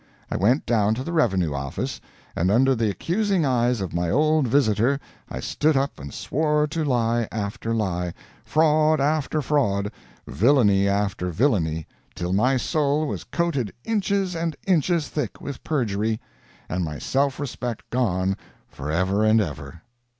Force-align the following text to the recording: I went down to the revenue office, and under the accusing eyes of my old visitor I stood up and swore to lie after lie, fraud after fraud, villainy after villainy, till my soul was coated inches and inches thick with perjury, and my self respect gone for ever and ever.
I 0.31 0.35
went 0.35 0.65
down 0.65 0.95
to 0.95 1.03
the 1.03 1.13
revenue 1.13 1.53
office, 1.53 2.01
and 2.35 2.49
under 2.49 2.73
the 2.73 2.89
accusing 2.89 3.45
eyes 3.45 3.81
of 3.81 3.93
my 3.93 4.09
old 4.09 4.47
visitor 4.47 4.99
I 5.29 5.41
stood 5.41 5.77
up 5.77 5.99
and 5.99 6.11
swore 6.11 6.65
to 6.69 6.83
lie 6.83 7.27
after 7.31 7.71
lie, 7.75 8.15
fraud 8.43 8.99
after 8.99 9.43
fraud, 9.43 9.91
villainy 10.25 10.89
after 10.89 11.29
villainy, 11.29 11.85
till 12.15 12.33
my 12.33 12.57
soul 12.57 13.05
was 13.07 13.25
coated 13.25 13.73
inches 13.83 14.35
and 14.35 14.55
inches 14.65 15.07
thick 15.07 15.39
with 15.39 15.63
perjury, 15.63 16.19
and 16.67 16.83
my 16.83 16.97
self 16.97 17.39
respect 17.39 17.87
gone 17.91 18.37
for 18.69 18.89
ever 18.91 19.23
and 19.23 19.39
ever. 19.39 19.83